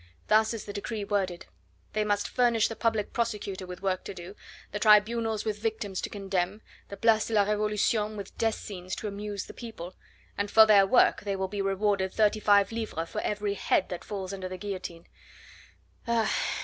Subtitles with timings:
[0.29, 1.45] Thus is the decree worded;
[1.93, 4.35] they must furnish the Public Prosecutor with work to do,
[4.71, 9.07] the tribunals with victims to condemn, the Place de la Revolution with death scenes to
[9.07, 9.93] amuse the people,
[10.39, 14.03] and for their work they will be rewarded thirty five livres for every head that
[14.03, 15.05] falls under the guillotine
[16.07, 16.33] Ah!